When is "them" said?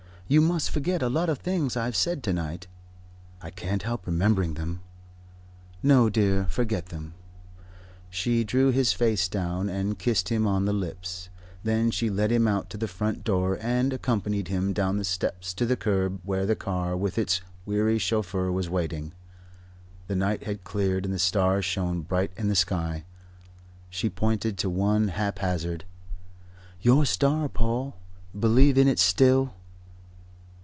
4.53-4.79, 6.85-7.15